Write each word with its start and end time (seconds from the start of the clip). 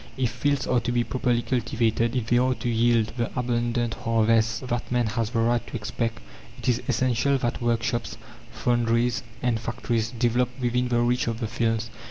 If 0.17 0.31
fields 0.31 0.65
are 0.65 0.79
to 0.79 0.91
be 0.91 1.03
properly 1.03 1.43
cultivated, 1.43 2.15
if 2.15 2.25
they 2.25 2.39
are 2.39 2.55
to 2.55 2.67
yield 2.67 3.13
the 3.17 3.29
abundant 3.37 3.93
harvests 3.93 4.61
that 4.61 4.91
man 4.91 5.05
has 5.05 5.29
the 5.29 5.37
right 5.37 5.61
to 5.67 5.75
expect, 5.75 6.17
it 6.57 6.67
is 6.67 6.81
essential 6.87 7.37
that 7.37 7.61
workshops, 7.61 8.17
foundries, 8.51 9.21
and 9.43 9.59
factories 9.59 10.09
develop 10.09 10.49
within 10.59 10.87
the 10.87 11.01
reach 11.01 11.27
of 11.27 11.39
the 11.39 11.45
fields. 11.45 11.91